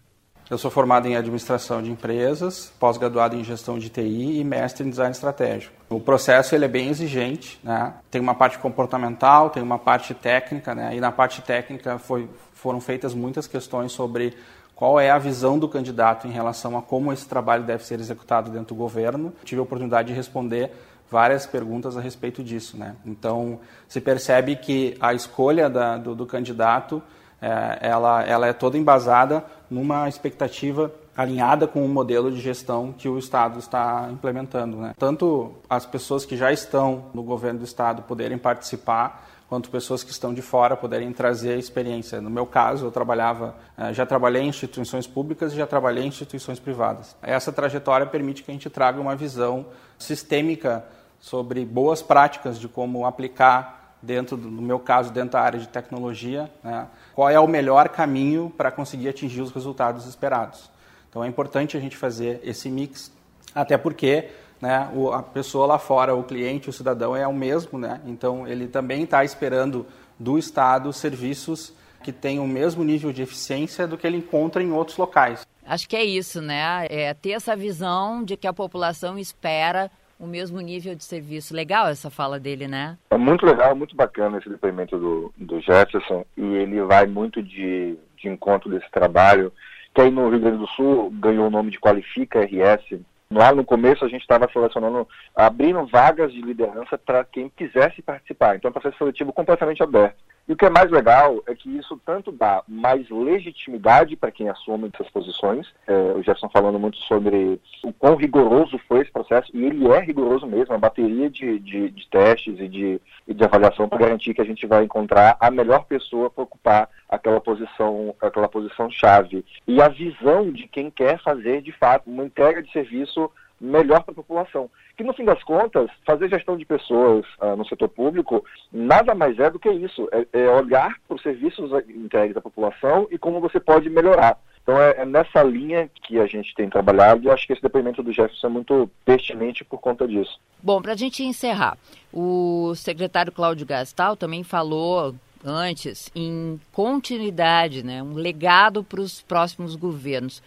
Eu 0.51 0.57
sou 0.57 0.69
formado 0.69 1.07
em 1.07 1.15
administração 1.15 1.81
de 1.81 1.89
empresas, 1.89 2.73
pós-graduado 2.77 3.37
em 3.37 3.41
gestão 3.41 3.79
de 3.79 3.87
TI 3.87 4.41
e 4.41 4.43
mestre 4.43 4.85
em 4.85 4.89
design 4.89 5.13
estratégico. 5.13 5.73
O 5.89 5.97
processo 5.97 6.53
ele 6.53 6.65
é 6.65 6.67
bem 6.67 6.89
exigente, 6.89 7.57
né? 7.63 7.93
tem 8.11 8.19
uma 8.19 8.35
parte 8.35 8.59
comportamental, 8.59 9.49
tem 9.49 9.63
uma 9.63 9.79
parte 9.79 10.13
técnica, 10.13 10.75
né? 10.75 10.93
e 10.93 10.99
na 10.99 11.09
parte 11.09 11.41
técnica 11.41 11.97
foi, 11.97 12.29
foram 12.51 12.81
feitas 12.81 13.13
muitas 13.13 13.47
questões 13.47 13.93
sobre 13.93 14.35
qual 14.75 14.99
é 14.99 15.09
a 15.09 15.17
visão 15.17 15.57
do 15.57 15.69
candidato 15.69 16.27
em 16.27 16.31
relação 16.31 16.77
a 16.77 16.81
como 16.81 17.13
esse 17.13 17.25
trabalho 17.25 17.63
deve 17.63 17.85
ser 17.85 18.01
executado 18.01 18.51
dentro 18.51 18.75
do 18.75 18.77
governo. 18.77 19.31
Tive 19.45 19.59
a 19.59 19.63
oportunidade 19.63 20.09
de 20.09 20.13
responder 20.13 20.69
várias 21.09 21.45
perguntas 21.45 21.95
a 21.95 22.01
respeito 22.01 22.43
disso. 22.43 22.75
Né? 22.75 22.97
Então, 23.05 23.61
se 23.87 24.01
percebe 24.01 24.57
que 24.57 24.97
a 24.99 25.13
escolha 25.13 25.69
da, 25.69 25.95
do, 25.95 26.13
do 26.13 26.25
candidato 26.25 27.01
é, 27.41 27.79
ela, 27.81 28.23
ela 28.23 28.47
é 28.47 28.53
toda 28.53 28.77
embasada 28.77 29.43
numa 29.69 30.07
expectativa 30.07 30.91
alinhada 31.15 31.67
com 31.67 31.83
o 31.83 31.89
modelo 31.89 32.31
de 32.31 32.39
gestão 32.39 32.93
que 32.97 33.09
o 33.09 33.17
Estado 33.17 33.59
está 33.59 34.07
implementando. 34.11 34.77
Né? 34.77 34.93
Tanto 34.97 35.53
as 35.69 35.85
pessoas 35.85 36.25
que 36.25 36.37
já 36.37 36.51
estão 36.51 37.05
no 37.13 37.23
governo 37.23 37.59
do 37.59 37.65
Estado 37.65 38.03
poderem 38.03 38.37
participar, 38.37 39.27
quanto 39.49 39.69
pessoas 39.69 40.01
que 40.01 40.11
estão 40.11 40.33
de 40.33 40.41
fora 40.41 40.77
poderem 40.77 41.11
trazer 41.11 41.59
experiência. 41.59 42.21
No 42.21 42.29
meu 42.29 42.45
caso, 42.45 42.85
eu 42.85 42.91
trabalhava, 42.91 43.53
eh, 43.77 43.91
já 43.91 44.05
trabalhei 44.05 44.43
em 44.43 44.47
instituições 44.47 45.05
públicas 45.05 45.51
e 45.51 45.57
já 45.57 45.67
trabalhei 45.67 46.05
em 46.05 46.07
instituições 46.07 46.57
privadas. 46.57 47.17
Essa 47.21 47.51
trajetória 47.51 48.05
permite 48.05 48.43
que 48.43 48.51
a 48.51 48.53
gente 48.53 48.69
traga 48.69 49.01
uma 49.01 49.13
visão 49.13 49.65
sistêmica 49.99 50.85
sobre 51.19 51.65
boas 51.65 52.01
práticas 52.01 52.57
de 52.57 52.69
como 52.69 53.05
aplicar 53.05 53.97
dentro, 54.01 54.37
no 54.37 54.61
meu 54.61 54.79
caso, 54.79 55.11
dentro 55.11 55.31
da 55.31 55.41
área 55.41 55.59
de 55.59 55.67
tecnologia, 55.67 56.49
né, 56.63 56.87
qual 57.13 57.29
é 57.29 57.39
o 57.39 57.47
melhor 57.47 57.89
caminho 57.89 58.51
para 58.55 58.71
conseguir 58.71 59.09
atingir 59.09 59.41
os 59.41 59.51
resultados 59.51 60.05
esperados. 60.05 60.69
Então 61.09 61.23
é 61.23 61.27
importante 61.27 61.75
a 61.75 61.79
gente 61.79 61.97
fazer 61.97 62.39
esse 62.43 62.69
mix, 62.69 63.11
até 63.53 63.77
porque 63.77 64.29
né, 64.61 64.89
a 65.13 65.21
pessoa 65.21 65.65
lá 65.65 65.79
fora, 65.79 66.15
o 66.15 66.23
cliente, 66.23 66.69
o 66.69 66.73
cidadão 66.73 67.15
é 67.15 67.27
o 67.27 67.33
mesmo, 67.33 67.77
né, 67.77 67.99
então 68.05 68.47
ele 68.47 68.67
também 68.67 69.03
está 69.03 69.23
esperando 69.23 69.85
do 70.17 70.37
Estado 70.37 70.93
serviços 70.93 71.73
que 72.03 72.11
tenham 72.11 72.45
o 72.45 72.47
mesmo 72.47 72.83
nível 72.83 73.11
de 73.11 73.21
eficiência 73.21 73.87
do 73.87 73.97
que 73.97 74.07
ele 74.07 74.17
encontra 74.17 74.61
em 74.61 74.71
outros 74.71 74.97
locais. 74.97 75.45
Acho 75.65 75.87
que 75.87 75.95
é 75.95 76.03
isso, 76.03 76.41
né? 76.41 76.87
É 76.89 77.13
ter 77.13 77.31
essa 77.31 77.55
visão 77.55 78.23
de 78.23 78.35
que 78.35 78.47
a 78.47 78.53
população 78.53 79.17
espera 79.17 79.91
o 80.21 80.27
mesmo 80.27 80.61
nível 80.61 80.95
de 80.95 81.03
serviço. 81.03 81.55
Legal 81.55 81.87
essa 81.87 82.11
fala 82.11 82.39
dele, 82.39 82.67
né? 82.67 82.95
É 83.09 83.17
muito 83.17 83.43
legal, 83.43 83.75
muito 83.75 83.95
bacana 83.95 84.37
esse 84.37 84.47
depoimento 84.47 84.97
do, 84.97 85.33
do 85.35 85.59
Jefferson 85.59 86.23
e 86.37 86.43
ele 86.43 86.81
vai 86.83 87.07
muito 87.07 87.41
de, 87.41 87.97
de 88.17 88.29
encontro 88.29 88.69
desse 88.69 88.89
trabalho 88.91 89.51
que 89.93 90.01
aí 90.01 90.11
no 90.11 90.29
Rio 90.29 90.39
Grande 90.39 90.57
do 90.57 90.67
Sul 90.67 91.11
ganhou 91.11 91.47
o 91.47 91.49
nome 91.49 91.71
de 91.71 91.79
Qualifica 91.79 92.39
RS. 92.39 93.01
Lá 93.29 93.53
no 93.53 93.65
começo 93.65 94.05
a 94.05 94.07
gente 94.07 94.21
estava 94.21 94.49
selecionando, 94.51 95.07
abrindo 95.35 95.85
vagas 95.87 96.31
de 96.31 96.41
liderança 96.41 96.97
para 96.97 97.23
quem 97.23 97.49
quisesse 97.49 98.01
participar. 98.01 98.55
Então 98.55 98.69
é 98.69 98.71
um 98.71 98.73
processo 98.73 98.97
seletivo 98.97 99.33
completamente 99.33 99.81
aberto. 99.81 100.17
E 100.47 100.53
o 100.53 100.55
que 100.55 100.65
é 100.65 100.69
mais 100.69 100.89
legal 100.91 101.41
é 101.47 101.55
que 101.55 101.69
isso 101.77 101.99
tanto 102.05 102.31
dá 102.31 102.63
mais 102.67 103.09
legitimidade 103.09 104.15
para 104.15 104.31
quem 104.31 104.49
assume 104.49 104.91
essas 104.93 105.09
posições. 105.11 105.67
É, 105.87 105.93
o 106.13 106.17
Jefferson 106.17 106.49
falando 106.49 106.79
muito 106.79 106.97
sobre 106.97 107.59
o 107.83 107.93
quão 107.93 108.15
rigoroso 108.15 108.79
foi 108.87 109.01
esse 109.01 109.11
processo, 109.11 109.49
e 109.53 109.65
ele 109.65 109.87
é 109.87 109.99
rigoroso 109.99 110.45
mesmo, 110.45 110.73
uma 110.73 110.79
bateria 110.79 111.29
de, 111.29 111.59
de, 111.59 111.89
de 111.89 112.09
testes 112.09 112.59
e 112.59 112.67
de, 112.67 113.01
e 113.27 113.33
de 113.33 113.43
avaliação 113.43 113.87
para 113.87 113.99
garantir 113.99 114.33
que 114.33 114.41
a 114.41 114.45
gente 114.45 114.65
vai 114.65 114.83
encontrar 114.83 115.37
a 115.39 115.49
melhor 115.49 115.85
pessoa 115.85 116.29
para 116.29 116.43
ocupar 116.43 116.89
aquela 117.07 117.39
posição, 117.39 118.15
aquela 118.21 118.47
posição 118.47 118.89
chave. 118.89 119.45
E 119.67 119.81
a 119.81 119.87
visão 119.87 120.51
de 120.51 120.67
quem 120.67 120.89
quer 120.89 121.21
fazer, 121.21 121.61
de 121.61 121.71
fato, 121.71 122.09
uma 122.09 122.25
entrega 122.25 122.61
de 122.61 122.71
serviço 122.71 123.31
melhor 123.61 124.01
para 124.03 124.11
a 124.11 124.15
população. 124.15 124.69
Que 124.97 125.03
no 125.03 125.13
fim 125.13 125.23
das 125.23 125.41
contas, 125.43 125.89
fazer 126.05 126.27
gestão 126.29 126.57
de 126.57 126.65
pessoas 126.65 127.25
uh, 127.39 127.55
no 127.55 127.65
setor 127.65 127.87
público 127.87 128.43
nada 128.71 129.13
mais 129.13 129.37
é 129.39 129.49
do 129.49 129.59
que 129.59 129.69
isso, 129.69 130.09
é, 130.11 130.25
é 130.33 130.49
olhar 130.49 130.99
para 131.07 131.15
os 131.15 131.21
serviços 131.21 131.71
entregues 131.87 132.35
à 132.35 132.41
população 132.41 133.07
e 133.11 133.17
como 133.17 133.39
você 133.39 133.59
pode 133.59 133.89
melhorar. 133.89 134.37
Então 134.63 134.79
é, 134.79 135.01
é, 135.01 135.05
nessa 135.05 135.43
linha 135.43 135.89
que 136.03 136.19
a 136.19 136.25
gente 136.25 136.53
tem 136.55 136.69
trabalhado 136.69 137.23
e 137.23 137.29
acho 137.29 137.45
que 137.45 137.53
esse 137.53 137.61
depoimento 137.61 138.03
do 138.03 138.11
Jefferson 138.11 138.47
é 138.47 138.49
muito 138.49 138.89
pertinente 139.05 139.63
por 139.63 139.79
conta 139.79 140.07
disso. 140.07 140.39
Bom, 140.61 140.81
para 140.81 140.93
a 140.93 140.97
gente 140.97 141.23
encerrar, 141.23 141.77
o 142.13 142.73
secretário 142.75 143.31
Cláudio 143.31 143.65
Gastal 143.65 144.15
também 144.15 144.43
falou 144.43 145.15
antes 145.43 146.11
em 146.15 146.59
continuidade, 146.71 147.83
né, 147.83 148.03
um 148.03 148.13
legado 148.13 148.83
para 148.83 149.01
os 149.01 149.21
próximos 149.21 149.75
governos. 149.75 150.41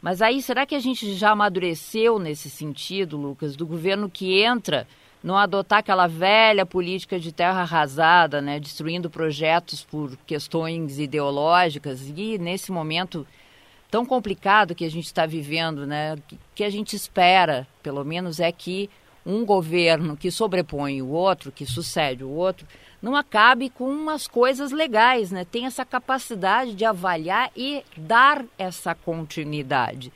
Mas 0.00 0.22
aí, 0.22 0.40
será 0.40 0.64
que 0.64 0.74
a 0.74 0.80
gente 0.80 1.14
já 1.14 1.30
amadureceu 1.30 2.18
nesse 2.18 2.48
sentido, 2.48 3.16
Lucas, 3.16 3.56
do 3.56 3.66
governo 3.66 4.08
que 4.08 4.40
entra 4.40 4.86
não 5.22 5.36
adotar 5.36 5.80
aquela 5.80 6.06
velha 6.06 6.64
política 6.64 7.18
de 7.18 7.32
terra 7.32 7.62
arrasada, 7.62 8.40
né, 8.40 8.60
destruindo 8.60 9.10
projetos 9.10 9.82
por 9.82 10.16
questões 10.26 10.98
ideológicas 10.98 12.08
e 12.16 12.38
nesse 12.38 12.70
momento 12.70 13.26
tão 13.90 14.06
complicado 14.06 14.74
que 14.74 14.84
a 14.84 14.90
gente 14.90 15.06
está 15.06 15.26
vivendo, 15.26 15.86
né, 15.86 16.16
que 16.54 16.62
a 16.62 16.70
gente 16.70 16.94
espera, 16.94 17.66
pelo 17.82 18.04
menos, 18.04 18.38
é 18.38 18.52
que 18.52 18.88
um 19.26 19.44
governo 19.44 20.16
que 20.16 20.30
sobrepõe 20.30 21.02
o 21.02 21.08
outro, 21.08 21.50
que 21.50 21.66
sucede 21.66 22.22
o 22.22 22.30
outro, 22.30 22.66
não 23.00 23.14
acabe 23.14 23.70
com 23.70 23.88
umas 23.88 24.26
coisas 24.26 24.72
legais, 24.72 25.30
né? 25.30 25.44
Tem 25.44 25.66
essa 25.66 25.84
capacidade 25.84 26.74
de 26.74 26.84
avaliar 26.84 27.50
e 27.56 27.82
dar 27.96 28.44
essa 28.58 28.94
continuidade. 28.94 30.08
O 30.08 30.12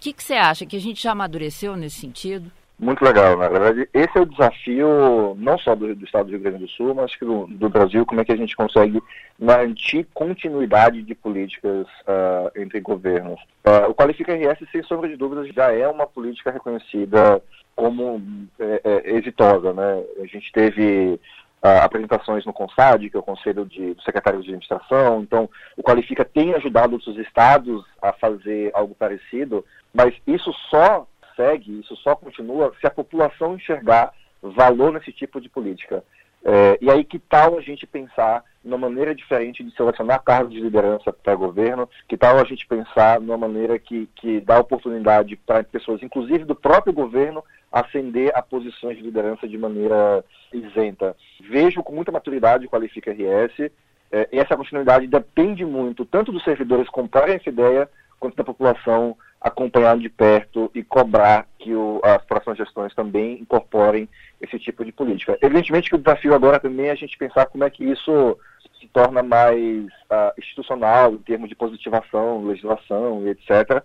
que, 0.00 0.14
você 0.16 0.34
acha? 0.34 0.66
Que 0.66 0.76
a 0.76 0.80
gente 0.80 1.02
já 1.02 1.12
amadureceu 1.12 1.76
nesse 1.76 2.00
sentido? 2.00 2.50
Muito 2.78 3.04
legal, 3.04 3.36
na 3.36 3.48
verdade, 3.48 3.88
esse 3.94 4.18
é 4.18 4.20
o 4.20 4.26
desafio 4.26 5.36
não 5.38 5.56
só 5.56 5.72
do, 5.72 5.94
do 5.94 6.04
Estado 6.04 6.24
do 6.24 6.30
Rio 6.32 6.40
Grande 6.40 6.64
do 6.64 6.68
Sul, 6.68 6.92
mas 6.92 7.12
do, 7.20 7.46
do, 7.46 7.68
Brasil, 7.68 8.04
como 8.04 8.20
é 8.20 8.24
que 8.24 8.32
a 8.32 8.36
gente 8.36 8.56
consegue 8.56 9.00
garantir 9.38 10.04
continuidade 10.12 11.00
de 11.02 11.14
políticas 11.14 11.86
uh, 11.86 12.50
entre 12.56 12.80
governos. 12.80 13.40
Uh, 13.64 13.88
o 13.90 13.94
Qualifica 13.94 14.34
RS, 14.34 14.68
sem 14.72 14.82
sombra 14.82 15.08
de 15.08 15.14
dúvidas, 15.14 15.48
já 15.54 15.70
é 15.70 15.86
uma 15.86 16.08
política 16.08 16.50
reconhecida 16.50 17.40
como 17.76 18.20
é, 18.58 18.80
é, 18.82 19.16
exitosa. 19.16 19.72
Né? 19.72 20.02
A 20.20 20.26
gente 20.26 20.50
teve 20.50 21.20
uh, 21.62 21.82
apresentações 21.82 22.44
no 22.44 22.52
CONSAD, 22.52 23.08
que 23.08 23.16
é 23.16 23.20
o 23.20 23.22
Conselho 23.22 23.64
de, 23.64 23.94
do 23.94 24.02
Secretário 24.02 24.40
de 24.40 24.46
Administração. 24.46 25.22
Então, 25.22 25.48
o 25.76 25.82
Qualifica 25.82 26.24
tem 26.24 26.54
ajudado 26.54 26.94
outros 26.94 27.16
estados 27.18 27.84
a 28.00 28.12
fazer 28.12 28.70
algo 28.74 28.94
parecido, 28.94 29.64
mas 29.94 30.14
isso 30.26 30.52
só 30.70 31.06
segue, 31.36 31.80
isso 31.80 31.96
só 31.96 32.14
continua 32.14 32.72
se 32.80 32.86
a 32.86 32.90
população 32.90 33.54
enxergar 33.54 34.12
valor 34.42 34.92
nesse 34.92 35.12
tipo 35.12 35.40
de 35.40 35.48
política. 35.48 36.04
É, 36.44 36.76
e 36.80 36.90
aí, 36.90 37.04
que 37.04 37.20
tal 37.20 37.56
a 37.56 37.60
gente 37.60 37.86
pensar 37.86 38.42
numa 38.64 38.88
maneira 38.88 39.14
diferente 39.14 39.62
de 39.62 39.74
selecionar 39.76 40.22
cargos 40.22 40.52
de 40.52 40.60
liderança 40.60 41.12
para 41.12 41.36
governo? 41.36 41.88
Que 42.08 42.16
tal 42.16 42.36
a 42.38 42.44
gente 42.44 42.66
pensar 42.66 43.20
numa 43.20 43.38
maneira 43.38 43.78
que, 43.78 44.08
que 44.16 44.40
dá 44.40 44.58
oportunidade 44.58 45.36
para 45.36 45.62
pessoas, 45.62 46.02
inclusive 46.02 46.44
do 46.44 46.56
próprio 46.56 46.92
governo, 46.92 47.44
ascender 47.72 48.30
a 48.34 48.42
posições 48.42 48.96
de 48.96 49.02
liderança 49.02 49.48
de 49.48 49.56
maneira 49.56 50.24
isenta? 50.52 51.16
Vejo 51.40 51.82
com 51.82 51.94
muita 51.94 52.12
maturidade 52.12 52.66
o 52.66 52.68
Qualifica 52.68 53.10
RS. 53.10 53.70
É, 54.10 54.28
essa 54.30 54.56
continuidade 54.56 55.06
depende 55.06 55.64
muito 55.64 56.04
tanto 56.04 56.30
dos 56.30 56.44
servidores 56.44 56.88
comprarem 56.88 57.36
essa 57.36 57.48
ideia, 57.48 57.88
quanto 58.20 58.36
da 58.36 58.44
população 58.44 59.16
acompanhar 59.40 59.98
de 59.98 60.08
perto 60.08 60.70
e 60.74 60.84
cobrar 60.84 61.46
que 61.58 61.74
o, 61.74 62.00
as 62.04 62.22
próximas 62.24 62.56
gestões 62.56 62.94
também 62.94 63.40
incorporem 63.40 64.08
esse 64.40 64.58
tipo 64.58 64.84
de 64.84 64.92
política. 64.92 65.36
Evidentemente 65.42 65.88
que 65.88 65.96
o 65.96 65.98
desafio 65.98 66.34
agora 66.34 66.60
também 66.60 66.86
é 66.86 66.92
a 66.92 66.96
gente 66.96 67.18
pensar 67.18 67.46
como 67.46 67.64
é 67.64 67.70
que 67.70 67.84
isso 67.84 68.38
se 68.80 68.86
torna 68.88 69.22
mais 69.22 69.84
uh, 69.86 70.32
institucional 70.38 71.14
em 71.14 71.18
termos 71.18 71.48
de 71.48 71.54
positivação, 71.54 72.44
legislação 72.44 73.26
e 73.26 73.30
etc. 73.30 73.82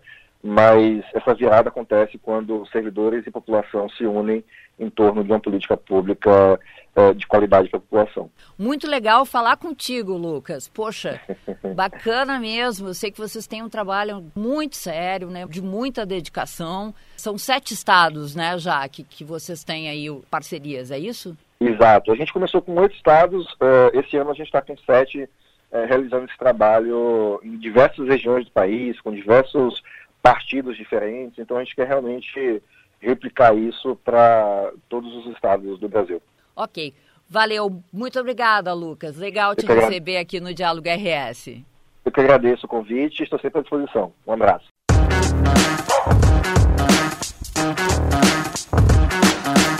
Mas 0.50 1.04
essa 1.13 1.34
virada 1.34 1.68
acontece 1.68 2.18
quando 2.18 2.66
servidores 2.68 3.27
e 3.27 3.32
população 3.32 3.89
se 3.89 4.06
unem 4.06 4.42
em 4.80 4.89
torno 4.89 5.22
de 5.22 5.30
uma 5.30 5.42
política 5.42 5.75
pública 5.75 6.58
é, 6.96 7.13
de 7.13 7.27
qualidade 7.27 7.68
para 7.68 7.80
a 7.80 7.82
população. 7.82 8.30
Muito 8.58 8.88
legal 8.88 9.25
falar 9.25 9.58
contigo, 9.58 10.13
Lucas. 10.13 10.70
Poxa, 10.70 11.20
bacana 11.75 12.39
mesmo. 12.39 12.88
Eu 12.88 12.94
sei 12.94 13.12
que 13.12 13.20
vocês 13.20 13.46
têm 13.46 13.62
um 13.62 13.68
trabalho 13.68 14.32
muito 14.34 14.77
sério, 14.77 15.30
né, 15.30 15.46
de 15.46 15.62
muita 15.62 16.06
dedicação. 16.06 16.96
São 17.18 17.38
sete 17.38 17.74
estados, 17.74 18.34
né, 18.34 18.58
já 18.58 18.88
que, 18.88 19.25
vocês 19.25 19.66
têm 19.66 19.89
aí 19.89 20.10
parcerias, 20.32 20.92
é 20.92 20.98
isso? 20.98 21.36
Exato. 21.60 22.10
A 22.10 22.16
gente 22.16 22.32
começou 22.32 22.62
com 22.62 22.74
oito 22.75 22.96
estados. 22.96 23.46
Uh, 23.56 24.00
esse 24.00 24.16
ano 24.16 24.32
a 24.32 24.34
gente 24.34 24.46
está 24.46 24.62
com 24.62 24.77
sete 24.77 25.24
uh, 25.24 25.86
realizando 25.89 26.24
esse 26.24 26.38
trabalho 26.38 27.42
em 27.44 27.58
diversas 27.58 28.08
regiões 28.08 28.46
do 28.46 28.51
país, 28.51 28.98
com 29.01 29.12
diversos 29.12 29.84
partidos 30.21 30.77
diferentes. 30.77 31.38
Então 31.39 31.57
a 31.57 31.63
gente 31.63 31.75
quer 31.75 31.88
realmente 31.88 32.62
replicar 33.00 33.55
isso 33.55 33.95
para 34.03 34.71
todos 34.89 35.13
os 35.15 35.33
estados 35.33 35.79
do 35.79 35.88
Brasil. 35.88 36.21
Ok. 36.55 36.93
Valeu. 37.29 37.83
Muito 37.91 38.19
obrigada, 38.19 38.74
Lucas. 38.74 39.17
Legal 39.17 39.55
te 39.55 39.65
receber 39.65 40.17
aqui 40.17 40.39
no 40.39 40.53
Diálogo 40.53 40.88
RS. 40.88 41.62
Eu 42.05 42.12
que 42.12 42.21
agradeço 42.21 42.65
o 42.65 42.69
convite 42.69 43.24
estou 43.24 43.39
sempre 43.39 43.59
à 43.59 43.62
disposição. 43.62 44.13
Um 44.25 44.31
abraço. 44.31 44.65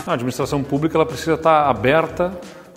A 0.06 0.14
administração 0.14 0.64
pública 0.64 0.98
ela 0.98 1.06
precisa 1.06 1.36
estar 1.36 1.70
aberta 1.70 2.32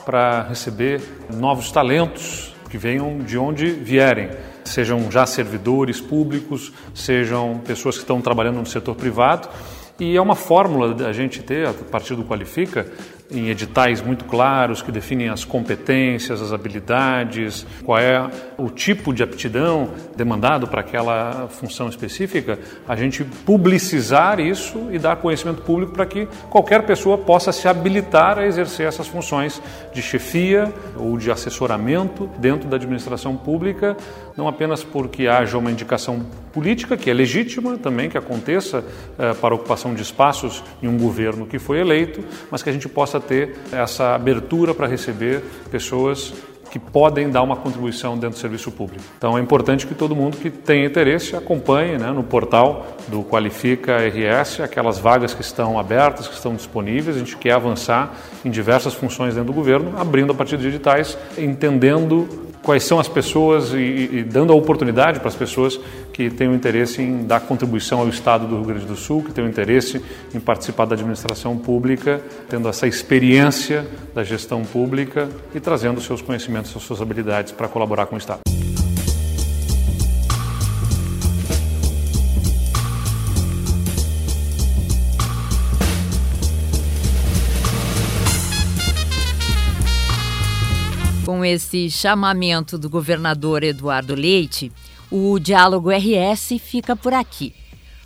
para 0.04 0.42
receber 0.42 1.00
novos 1.34 1.70
talentos 1.70 2.54
que 2.68 2.78
venham 2.78 3.18
de 3.18 3.36
onde 3.36 3.70
vierem 3.70 4.30
sejam 4.70 5.10
já 5.10 5.26
servidores 5.26 6.00
públicos, 6.00 6.72
sejam 6.94 7.60
pessoas 7.64 7.96
que 7.96 8.02
estão 8.02 8.20
trabalhando 8.20 8.58
no 8.58 8.66
setor 8.66 8.94
privado. 8.94 9.48
E 9.98 10.16
é 10.16 10.20
uma 10.20 10.34
fórmula 10.34 10.94
da 10.94 11.12
gente 11.12 11.42
ter, 11.42 11.68
a 11.68 11.74
partir 11.74 12.14
do 12.14 12.24
Qualifica, 12.24 12.86
em 13.30 13.48
editais 13.48 14.02
muito 14.02 14.24
claros 14.24 14.82
que 14.82 14.90
definem 14.90 15.28
as 15.28 15.44
competências, 15.44 16.42
as 16.42 16.52
habilidades, 16.52 17.64
qual 17.84 17.98
é 17.98 18.28
o 18.58 18.68
tipo 18.68 19.14
de 19.14 19.22
aptidão 19.22 19.90
demandado 20.16 20.66
para 20.66 20.80
aquela 20.80 21.48
função 21.48 21.88
específica, 21.88 22.58
a 22.88 22.96
gente 22.96 23.24
publicizar 23.24 24.40
isso 24.40 24.88
e 24.90 24.98
dar 24.98 25.16
conhecimento 25.16 25.62
público 25.62 25.92
para 25.92 26.06
que 26.06 26.26
qualquer 26.48 26.84
pessoa 26.84 27.16
possa 27.16 27.52
se 27.52 27.68
habilitar 27.68 28.38
a 28.38 28.46
exercer 28.46 28.86
essas 28.86 29.06
funções 29.06 29.62
de 29.92 30.02
chefia 30.02 30.72
ou 30.96 31.16
de 31.16 31.30
assessoramento 31.30 32.28
dentro 32.38 32.68
da 32.68 32.76
administração 32.76 33.36
pública, 33.36 33.96
não 34.36 34.48
apenas 34.48 34.82
porque 34.82 35.26
haja 35.26 35.58
uma 35.58 35.70
indicação 35.70 36.24
política, 36.52 36.96
que 36.96 37.10
é 37.10 37.14
legítima 37.14 37.76
também 37.78 38.08
que 38.08 38.18
aconteça 38.18 38.84
eh, 39.18 39.34
para 39.34 39.54
ocupação 39.54 39.94
de 39.94 40.02
espaços 40.02 40.62
em 40.82 40.88
um 40.88 40.98
governo 40.98 41.46
que 41.46 41.58
foi 41.58 41.80
eleito, 41.80 42.22
mas 42.50 42.62
que 42.62 42.70
a 42.70 42.72
gente 42.72 42.88
possa 42.88 43.20
ter 43.20 43.56
essa 43.72 44.14
abertura 44.14 44.74
para 44.74 44.86
receber 44.86 45.42
pessoas 45.70 46.32
que 46.70 46.78
podem 46.78 47.28
dar 47.28 47.42
uma 47.42 47.56
contribuição 47.56 48.14
dentro 48.14 48.36
do 48.36 48.40
serviço 48.40 48.70
público. 48.70 49.02
Então 49.18 49.36
é 49.36 49.40
importante 49.40 49.86
que 49.86 49.94
todo 49.94 50.14
mundo 50.14 50.36
que 50.36 50.50
tenha 50.50 50.86
interesse 50.86 51.34
acompanhe 51.34 51.98
né, 51.98 52.12
no 52.12 52.22
portal 52.22 52.86
do 53.08 53.24
Qualifica 53.24 53.96
RS 53.98 54.60
aquelas 54.60 54.98
vagas 54.98 55.34
que 55.34 55.42
estão 55.42 55.78
abertas, 55.78 56.28
que 56.28 56.34
estão 56.34 56.54
disponíveis. 56.54 57.16
A 57.16 57.18
gente 57.18 57.36
quer 57.36 57.52
avançar 57.52 58.14
em 58.44 58.50
diversas 58.50 58.94
funções 58.94 59.34
dentro 59.34 59.52
do 59.52 59.52
governo, 59.52 59.94
abrindo 59.98 60.32
a 60.32 60.34
partir 60.34 60.56
de 60.56 60.68
editais, 60.68 61.18
entendendo 61.36 62.49
quais 62.62 62.84
são 62.84 62.98
as 62.98 63.08
pessoas 63.08 63.72
e, 63.72 63.76
e, 64.12 64.24
dando 64.24 64.52
a 64.52 64.56
oportunidade 64.56 65.18
para 65.18 65.28
as 65.28 65.34
pessoas 65.34 65.78
que 66.12 66.30
têm 66.30 66.48
o 66.48 66.54
interesse 66.54 67.02
em 67.02 67.24
dar 67.24 67.40
contribuição 67.40 68.00
ao 68.00 68.08
Estado 68.08 68.46
do 68.46 68.56
Rio 68.56 68.64
Grande 68.64 68.86
do 68.86 68.96
Sul, 68.96 69.22
que 69.22 69.32
têm 69.32 69.44
o 69.44 69.48
interesse 69.48 70.02
em 70.34 70.40
participar 70.40 70.84
da 70.84 70.94
administração 70.94 71.56
pública, 71.56 72.20
tendo 72.48 72.68
essa 72.68 72.86
experiência 72.86 73.86
da 74.14 74.22
gestão 74.22 74.62
pública 74.62 75.28
e 75.54 75.60
trazendo 75.60 76.00
seus 76.00 76.20
conhecimentos, 76.20 76.70
suas 76.70 77.00
habilidades 77.00 77.52
para 77.52 77.68
colaborar 77.68 78.06
com 78.06 78.14
o 78.14 78.18
Estado. 78.18 78.40
Com 91.40 91.44
esse 91.46 91.90
chamamento 91.90 92.76
do 92.76 92.90
governador 92.90 93.62
Eduardo 93.62 94.14
Leite, 94.14 94.70
o 95.10 95.38
Diálogo 95.38 95.88
RS 95.88 96.58
fica 96.60 96.94
por 96.94 97.14
aqui. 97.14 97.54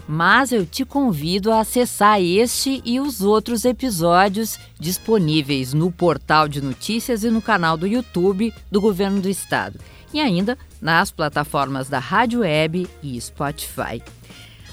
Mas 0.07 0.53
eu 0.53 0.65
te 0.65 0.85
convido 0.85 1.51
a 1.51 1.59
acessar 1.59 2.23
este 2.23 2.81
e 2.85 3.01
os 3.01 3.23
outros 3.23 3.65
episódios 3.65 4.57
disponíveis 4.79 5.75
no 5.75 5.91
portal 5.91 6.47
de 6.47 6.63
notícias 6.63 7.25
e 7.25 7.29
no 7.29 7.43
canal 7.43 7.77
do 7.77 7.89
YouTube 7.89 8.55
do 8.71 8.81
Governo 8.81 9.21
do 9.21 9.29
Estado, 9.29 9.81
e 10.13 10.21
ainda 10.21 10.57
nas 10.81 11.11
plataformas 11.11 11.89
da 11.89 11.99
Rádio 11.99 12.43
Web 12.43 12.87
e 13.03 13.21
Spotify. 13.21 14.01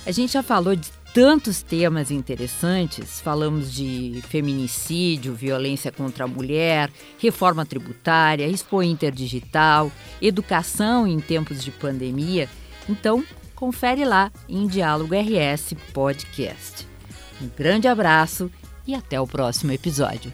A 0.06 0.12
gente 0.12 0.34
já 0.34 0.44
falou 0.44 0.76
de 0.76 0.88
tantos 1.14 1.62
temas 1.62 2.12
interessantes. 2.12 3.20
Falamos 3.20 3.74
de 3.74 4.22
feminicídio, 4.28 5.34
violência 5.34 5.92
contra 5.92 6.26
a 6.26 6.28
mulher, 6.28 6.90
reforma 7.20 7.66
tributária, 7.66 8.48
Expo 8.48 8.82
Interdigital, 8.82 9.92
educação 10.22 11.06
em 11.08 11.20
tempos 11.20 11.64
de 11.64 11.72
pandemia. 11.72 12.50
Então, 12.88 13.24
confere 13.56 14.06
lá 14.06 14.32
em 14.48 14.68
Diálogo 14.68 15.14
RS 15.16 15.74
Podcast. 15.94 16.88
Um 17.42 17.50
grande 17.58 17.88
abraço 17.88 18.52
e 18.88 18.96
até 18.96 19.20
o 19.20 19.28
próximo 19.28 19.72
episódio. 19.72 20.32